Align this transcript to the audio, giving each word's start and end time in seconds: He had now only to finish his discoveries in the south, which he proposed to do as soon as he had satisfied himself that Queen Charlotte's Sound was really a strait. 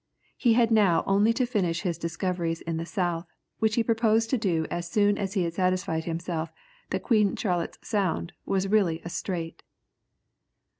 He 0.35 0.53
had 0.53 0.71
now 0.71 1.03
only 1.05 1.31
to 1.33 1.45
finish 1.45 1.81
his 1.81 1.99
discoveries 1.99 2.61
in 2.61 2.77
the 2.77 2.87
south, 2.87 3.27
which 3.59 3.75
he 3.75 3.83
proposed 3.83 4.31
to 4.31 4.37
do 4.39 4.65
as 4.71 4.89
soon 4.89 5.15
as 5.15 5.35
he 5.35 5.43
had 5.43 5.53
satisfied 5.53 6.05
himself 6.05 6.51
that 6.89 7.03
Queen 7.03 7.35
Charlotte's 7.35 7.77
Sound 7.87 8.33
was 8.43 8.67
really 8.67 8.99
a 9.05 9.09
strait. 9.09 9.61